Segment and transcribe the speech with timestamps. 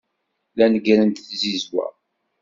[0.57, 1.85] La neggrent tzizwa.